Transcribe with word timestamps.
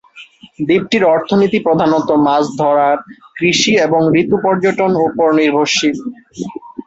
দ্বীপটির 0.59 1.03
অর্থনীতি 1.13 1.57
প্রধানত 1.67 2.09
মাছ 2.25 2.43
ধরার, 2.59 2.97
কৃষি 3.37 3.73
এবং 3.85 4.01
ঋতু 4.21 4.35
পর্যটন 4.45 4.91
উপর 5.07 5.27
নির্ভরশীল। 5.39 5.97